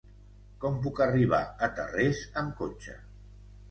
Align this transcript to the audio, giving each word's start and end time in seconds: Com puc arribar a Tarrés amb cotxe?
Com 0.63 0.79
puc 0.85 1.03
arribar 1.07 1.43
a 1.45 1.71
Tarrés 1.79 2.27
amb 2.43 2.61
cotxe? 2.65 3.01